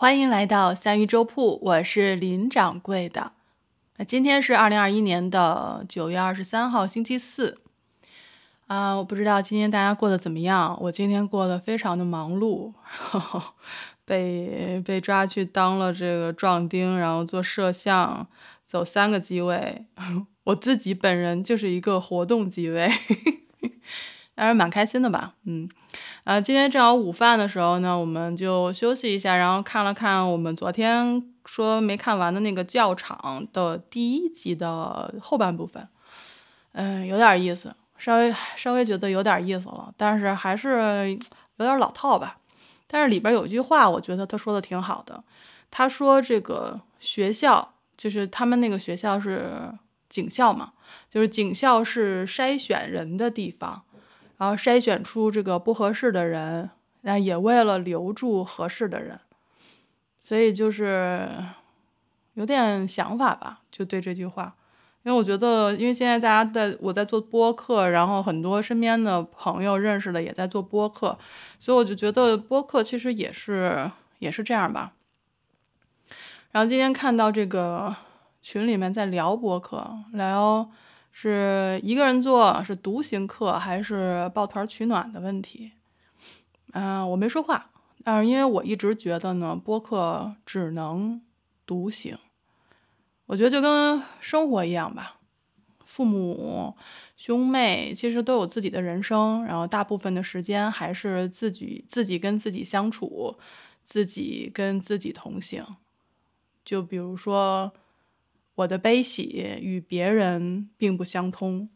[0.00, 3.32] 欢迎来到三鱼粥铺，我是林掌柜的。
[3.96, 7.58] 那今天是二零二一年的九月二十三号，星期四。
[8.68, 10.78] 啊，我不知道今天大家过得怎么样。
[10.82, 12.72] 我今天过得非常的忙碌，
[14.06, 18.28] 被被抓去当了这个壮丁，然后做摄像，
[18.64, 19.84] 走三个机位。
[20.44, 22.88] 我自己本人就是一个活动机位，
[24.38, 25.34] 还是蛮开心的吧。
[25.44, 25.68] 嗯，
[26.24, 35.88] 啊，今天正好午饭的时候呢，我们就休息一下，然后看了看我们昨天说没看完的那个教场的第一集的后半部分。
[36.72, 37.74] 嗯，有点意思。
[37.98, 41.10] 稍微稍微觉得有点意思了，但是还是
[41.56, 42.38] 有点老套吧。
[42.86, 45.24] 但是里边有句话，我觉得他说的挺好的。
[45.68, 49.74] 他说这个学校就是他们那个学校是
[50.08, 50.72] 警校嘛，
[51.10, 53.82] 就是警校是筛选人的地方，
[54.38, 56.70] 然后筛选出这个不合适的人，
[57.02, 59.20] 那也为了留住合适的人，
[60.18, 61.28] 所以就是
[62.34, 64.54] 有点想法吧，就对这句话。
[65.04, 71.18] 因为我觉得，因为现在大家在我在做播客，然后很多身边的朋友认识的也在做播客，
[71.58, 74.92] 所以我就觉得播客其实也是也是这样吧。
[76.50, 77.94] 然后今天看到这个
[78.42, 80.68] 群里面在聊播客，聊
[81.20, 85.72] 是一个人做是独行客还是抱团取暖的问题。
[86.70, 87.70] 嗯，我没说话，
[88.04, 91.20] 但是因为我一直觉得呢，播客只能
[91.66, 92.16] 独行。
[93.26, 95.16] 我觉得就跟生活一样吧，
[95.84, 96.76] 父母、
[97.16, 103.36] 兄妹其实都有自己的人生，然后大部分的时间还是自己自己跟自己相处，
[103.82, 105.66] 自己跟自己同行。
[106.64, 107.72] 就比如说，
[108.58, 111.68] 我的悲喜与别人并不相通，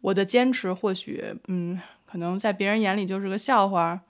[0.00, 4.02] 我的坚持或许，嗯，可能在别人眼里就是个笑话，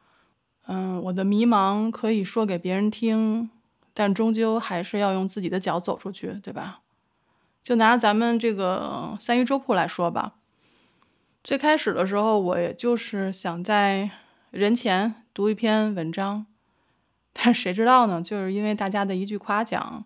[0.66, 3.48] 嗯，我的迷茫可以说给别人听。
[3.96, 6.80] 但终究还是要用自己的脚走出去，对吧？
[7.62, 10.34] 就拿咱们这个三鱼粥铺来说吧，
[11.44, 14.10] 最开始的时候，我也就是想在
[14.50, 16.44] 人前读一篇文章，
[17.32, 18.20] 但谁知道呢？
[18.20, 20.04] 就是因为大家的一句夸奖，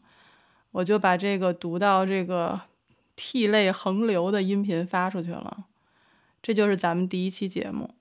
[0.79, 2.61] 我就把这个读到这个
[3.17, 5.65] 涕泪横流的音频发出去了。
[6.41, 7.95] 这就是咱们第一期节目，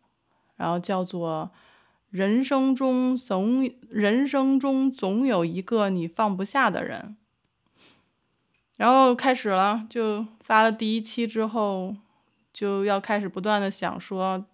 [0.57, 1.51] 然后叫做。
[2.09, 7.17] 人生中总人生中总有一个你放不下的人，
[8.77, 11.93] 然后开始了，就发了第一期之后，
[12.53, 14.45] 就要开始不断的想说，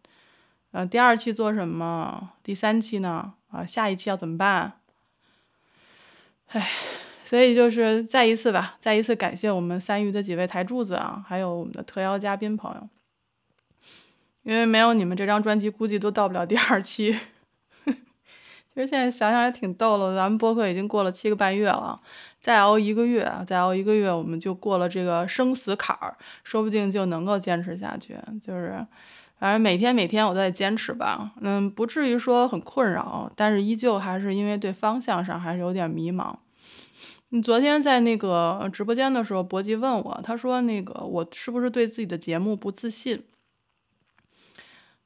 [0.71, 2.31] 呃，第二期做什么？
[2.41, 3.35] 第三期呢？
[3.51, 4.79] 啊，下一期要怎么办？
[6.47, 6.67] 唉，
[7.25, 12.87] 所以就是再一次吧，再一次感谢我们三鱼的几位台柱子啊，还有我们的特邀嘉宾朋友，
[14.43, 17.17] 因为没有你们这张专辑，估计都到不了第二期。
[18.75, 21.99] 其实现在想想也挺逗的，咱们播客已经过了七个半月了，
[22.41, 28.17] 再熬一个月，再熬一个月，我们就过了这个生死坎儿，说不定就能够坚持下去。
[28.43, 28.83] 就是，
[29.37, 36.35] 反正每天每天我都在坚持吧，嗯，不至于说很困扰，但是依旧还是因为对方向上还是有点迷茫。
[37.35, 43.23] 你昨天在那个直播间的时候，博吉问我，他说那个我是不是对自己的节目不自信？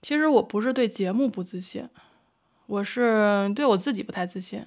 [0.02, 1.88] 其实我不是对节目不自信。
[2.66, 4.66] 我是对我自己不太自信，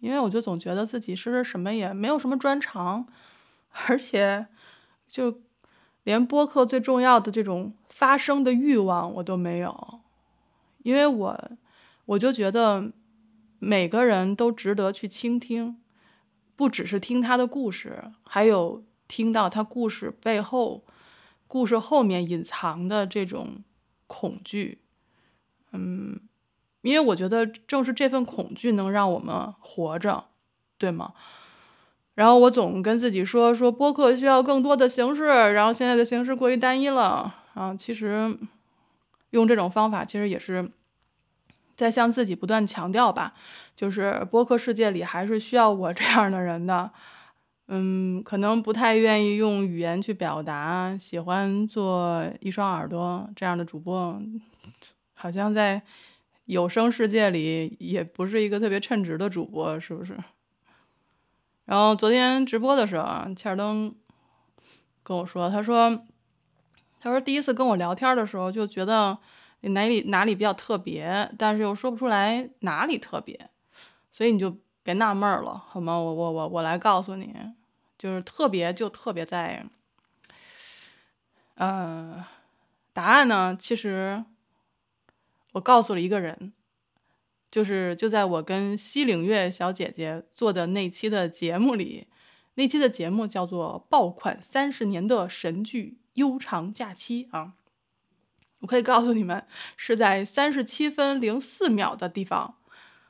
[0.00, 3.06] 因为我就总觉得自己是什么也没有什么专长，
[3.86, 4.48] 而且
[5.06, 5.42] 就
[6.02, 10.00] 连播客最重要的这种发声的欲望我都没有，
[10.82, 11.50] 因为我
[12.06, 12.90] 我就觉得
[13.60, 15.76] 每个人都值得去倾听，
[16.56, 20.84] 不只是听他的故事，还有听到他故事背后、
[21.46, 23.62] 故事后面隐藏的这种
[24.06, 24.78] 恐惧，
[25.72, 26.20] 嗯。
[26.82, 30.26] 因为我觉得正是这份恐惧能让我们活着，
[30.76, 31.14] 对吗？
[32.14, 37.74] 然后我总跟自己说说播客需要更多的形式，然后现在的形式过于单一了啊。
[37.74, 38.36] 其实
[39.30, 40.70] 用这种方法，其实也是
[41.76, 43.34] 在向自己不断强调吧，
[43.74, 46.90] 就是播客世界里还是需要我这样的人的。
[47.68, 54.20] 嗯，可能不太愿意用语言去表达，喜欢做一双耳朵这样的主播，
[55.14, 55.82] 好像在。
[56.46, 60.14] 有声世界里也不是一个特别称职的主播，是不是？
[61.64, 63.94] 然后昨天直播的时候啊，切尔登
[65.02, 66.04] 跟我说，他说，
[67.00, 69.16] 他说第一次跟我聊天的时候就觉得
[69.68, 73.50] 哪里哪里比较特别，但是又说不出来哪里特别，
[74.12, 75.98] 所以你就别纳闷了，好吗？
[75.98, 77.34] 我我我我来告诉你，
[77.98, 79.66] 就是特别就特别在，
[81.56, 82.24] 嗯，
[82.92, 84.24] 答案呢，其实。
[85.54, 86.52] 我告诉了一个人，
[87.48, 92.08] 就是就在我跟西岭月小姐姐做的那期的节目里，
[92.54, 97.52] 那期的节目叫做《爆款三十年的神剧悠长假期》啊。
[98.64, 99.44] 我可以告诉你们，
[99.76, 102.54] 是在三十七分零四秒的地方，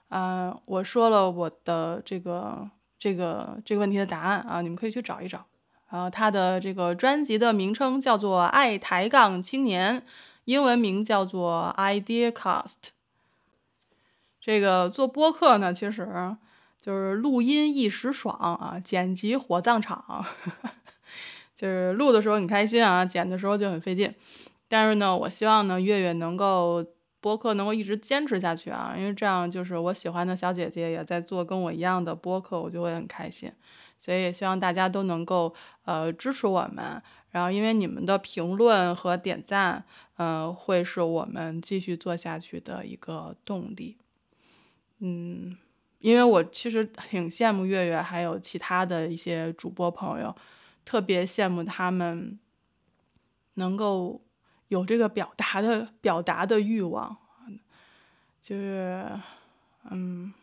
[0.08, 2.68] 呃，我说了我的这个
[2.98, 5.46] 这个这个问题的答案啊，你们可以去找一找。
[5.90, 10.00] 呃，他的这个专辑的名称叫做《爱抬杠青年》，
[10.46, 12.88] 英文名叫做 Ideacast。
[14.40, 16.36] 这个做播客呢，其实
[16.80, 20.26] 就是录音一时爽啊，剪辑火葬场。
[21.54, 24.12] 就是录的时候很开心啊，剪的时候就很费劲。
[24.68, 26.84] 但是呢，我希望呢，月月能够
[27.20, 33.52] 播客能够一直坚持下去啊，因为这样就是我喜欢的小姐姐也在做跟我一样的播客，我就会很开心。
[34.00, 39.82] 所以也希望大家都能够呃支持我们，然后因为你们的评论和点赞，
[40.18, 43.96] 嗯，会是我们继续做下去的一个动力。
[44.98, 45.56] 嗯，
[46.00, 50.36] 因为我其实挺羡慕月月，还有其他的一些主播朋友，
[50.84, 52.38] 特别羡慕他们
[53.54, 54.20] 能够
[54.74, 57.16] 有这个表达的表达的欲望，
[58.42, 59.08] 就是，
[59.90, 60.34] 嗯，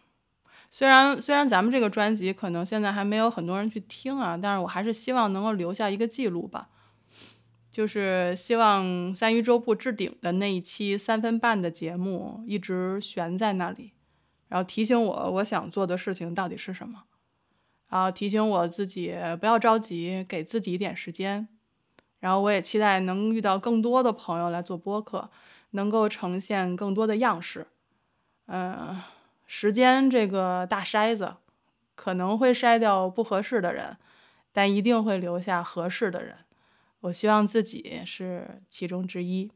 [0.70, 6.70] 虽然虽然咱们这个专辑可能现在还没有很多人去听啊，但是我还是希望能够留下一个记录吧，
[7.70, 13.92] 就是希望三鱼周部置顶的那一期三分半的节目一直悬在那里。
[14.48, 17.04] 然后提醒我，我想做的事情到底是什么？
[17.90, 21.50] 然后提醒我自己不要着急，给自己一点时间。
[22.22, 25.30] 然后我也期待能遇到更多的朋友来做播客，
[25.72, 27.68] 能够呈现更多的样式。
[28.46, 29.02] 嗯，
[29.46, 31.36] 时间这个大筛子，
[31.96, 33.98] 可能会筛掉不合适的人，
[34.54, 36.38] 但一定会留下合适的人。
[37.02, 39.52] 我希望自己是其中之一。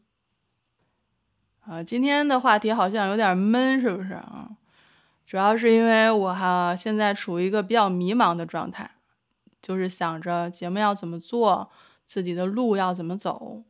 [1.68, 4.50] 啊，今天的话题好像有点闷，是不是啊？
[5.26, 8.92] 主要是因为我哈现在处于一个比较迷茫的状态，
[9.62, 11.72] 就是想着节目要怎么做，
[12.06, 13.64] 自己的路要怎么走。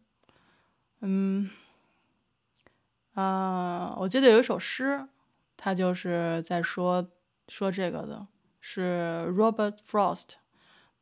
[1.00, 1.50] 嗯，
[3.14, 5.08] 啊，我记得有一首诗，
[5.58, 7.08] 他就是在说
[7.48, 8.28] 说这个的，
[8.60, 10.34] 是 Robert Frost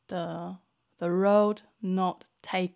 [0.08, 0.58] 的
[1.00, 2.72] 《The Road Not Taken》。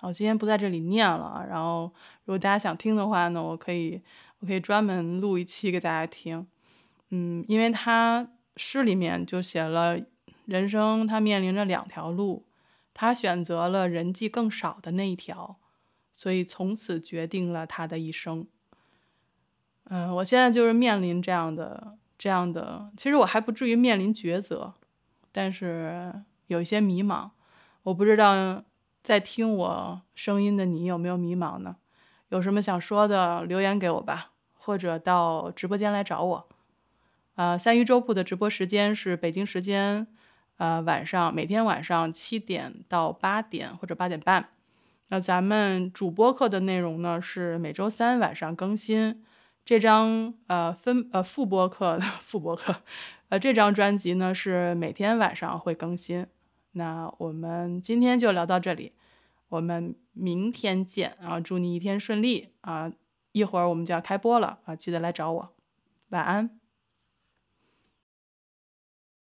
[0.00, 1.92] 我今天不在这里念了，然后
[2.24, 4.02] 如果大家想听的话呢，我可以
[4.40, 6.46] 我可以专门录一期给大家听。
[7.08, 9.98] 嗯，因为他诗里面就写了
[10.46, 12.44] 人生，他面临着两条路，
[12.94, 15.58] 他选择了人际更少的那一条，
[16.12, 18.46] 所以从此决定了他的一生。
[19.86, 24.72] 嗯，我现在就是面临这样的这样的，其实我还不至于面临抉择，
[25.30, 27.30] 但是有一些迷茫。
[27.82, 28.64] 我不知道
[29.02, 31.76] 在听我声音的你有没有迷茫呢？
[32.30, 36.48] 有什么想说的，留言给我吧，或者到直播间来找我。
[37.34, 40.06] 呃，三鱼粥铺的直播时间是北京时间，
[40.56, 44.50] 呃，晚上每天晚上七点到八点或者八点半。
[45.08, 49.22] 那咱们主播课的内容呢是每周三晚上更新。
[49.64, 52.82] 这张呃分呃副播课的 副播课，
[53.30, 56.26] 呃这张专辑呢是每天晚上会更新。
[56.72, 58.92] 那我们今天就聊到这里，
[59.48, 61.40] 我们明天见啊！
[61.40, 62.92] 祝你一天顺利啊！
[63.32, 65.52] 一会儿我们就要开播了啊，记得来找我。
[66.10, 66.58] 晚安。